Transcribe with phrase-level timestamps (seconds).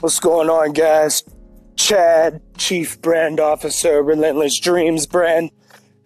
[0.00, 1.24] What's going on, guys?
[1.74, 5.50] Chad, Chief Brand Officer, Relentless Dreams brand,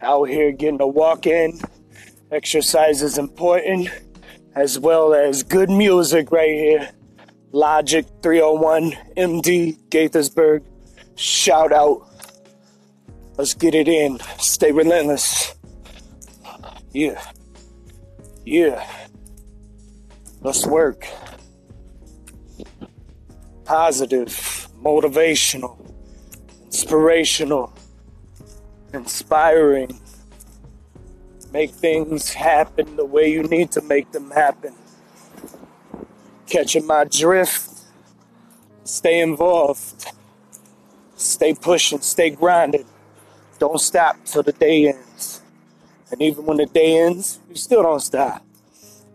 [0.01, 1.61] out here getting a walk in.
[2.31, 3.91] Exercise is important,
[4.55, 6.89] as well as good music right here.
[7.53, 10.65] Logic 301 MD Gaithersburg.
[11.17, 12.09] Shout out.
[13.37, 14.21] Let's get it in.
[14.39, 15.55] Stay relentless.
[16.93, 17.23] Yeah.
[18.47, 18.89] Yeah.
[20.41, 21.07] Let's work.
[23.65, 24.29] Positive,
[24.83, 25.79] motivational,
[26.65, 27.73] inspirational,
[28.93, 30.01] inspiring.
[31.53, 34.75] Make things happen the way you need to make them happen.
[36.47, 37.71] Catching my drift.
[38.85, 40.07] Stay involved.
[41.17, 42.85] Stay pushing, stay grinding.
[43.59, 45.41] Don't stop till the day ends.
[46.11, 48.45] And even when the day ends, you still don't stop.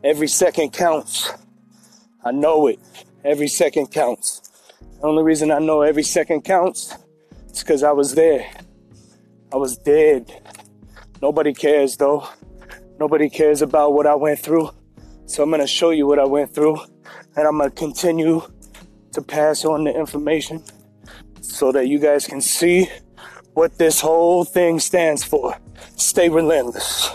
[0.03, 1.33] Every second counts.
[2.23, 2.79] I know it.
[3.23, 4.41] Every second counts.
[4.99, 6.95] The only reason I know every second counts
[7.51, 8.49] is because I was there.
[9.51, 10.31] I was dead.
[11.21, 12.27] Nobody cares though.
[12.99, 14.71] Nobody cares about what I went through.
[15.25, 16.77] So I'm going to show you what I went through.
[17.35, 18.41] And I'm going to continue
[19.11, 20.63] to pass on the information
[21.41, 22.89] so that you guys can see
[23.53, 25.57] what this whole thing stands for.
[25.95, 27.09] Stay relentless.